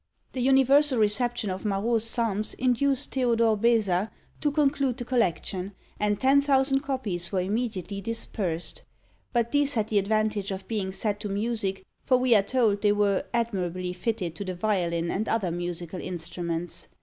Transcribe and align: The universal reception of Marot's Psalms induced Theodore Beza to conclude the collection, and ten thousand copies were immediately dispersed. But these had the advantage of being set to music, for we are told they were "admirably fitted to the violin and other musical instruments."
The 0.31 0.41
universal 0.41 0.97
reception 0.97 1.51
of 1.51 1.63
Marot's 1.63 2.05
Psalms 2.05 2.55
induced 2.55 3.11
Theodore 3.11 3.55
Beza 3.55 4.09
to 4.39 4.49
conclude 4.49 4.97
the 4.97 5.05
collection, 5.05 5.73
and 5.99 6.19
ten 6.19 6.41
thousand 6.41 6.79
copies 6.79 7.31
were 7.31 7.41
immediately 7.41 8.01
dispersed. 8.01 8.81
But 9.31 9.51
these 9.51 9.75
had 9.75 9.89
the 9.89 9.99
advantage 9.99 10.49
of 10.49 10.67
being 10.67 10.91
set 10.91 11.19
to 11.19 11.29
music, 11.29 11.85
for 12.03 12.17
we 12.17 12.33
are 12.33 12.41
told 12.41 12.81
they 12.81 12.93
were 12.93 13.25
"admirably 13.31 13.93
fitted 13.93 14.33
to 14.37 14.43
the 14.43 14.55
violin 14.55 15.11
and 15.11 15.29
other 15.29 15.51
musical 15.51 15.99
instruments." 16.01 16.87